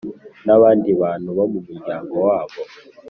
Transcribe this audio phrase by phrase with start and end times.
[0.45, 2.61] n’abandi bantu bo mu muryango wabo